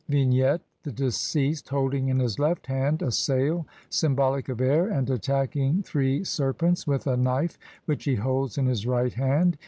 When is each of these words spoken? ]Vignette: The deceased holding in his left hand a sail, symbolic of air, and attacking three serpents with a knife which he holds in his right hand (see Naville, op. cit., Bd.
]Vignette: 0.09 0.63
The 0.81 0.91
deceased 0.91 1.69
holding 1.69 2.07
in 2.09 2.17
his 2.17 2.39
left 2.39 2.65
hand 2.65 3.03
a 3.03 3.11
sail, 3.11 3.67
symbolic 3.91 4.49
of 4.49 4.59
air, 4.59 4.87
and 4.89 5.07
attacking 5.11 5.83
three 5.83 6.23
serpents 6.23 6.87
with 6.87 7.05
a 7.05 7.15
knife 7.15 7.59
which 7.85 8.05
he 8.05 8.15
holds 8.15 8.57
in 8.57 8.65
his 8.65 8.87
right 8.87 9.13
hand 9.13 9.13
(see 9.13 9.23
Naville, 9.23 9.47
op. 9.47 9.51
cit., 9.53 9.57
Bd. 9.59 9.59